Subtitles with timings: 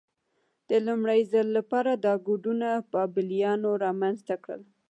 [0.69, 4.61] د لومړي ځل لپاره دا کوډونه بابلیانو رامنځته کړل.